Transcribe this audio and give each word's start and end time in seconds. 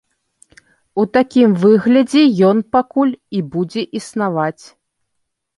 У 1.01 1.05
такім 1.17 1.53
выглядзе 1.65 2.23
ён 2.49 2.57
пакуль 2.77 3.15
і 3.41 3.45
будзе 3.57 3.81
існаваць. 4.01 4.65